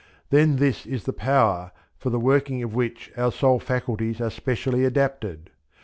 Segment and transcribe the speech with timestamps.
[0.31, 4.83] Then this is the Power for the working of which our soul faculties are specially
[4.83, 5.51] adapted.